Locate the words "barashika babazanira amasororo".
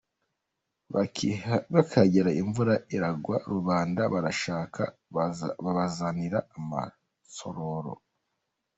4.13-7.93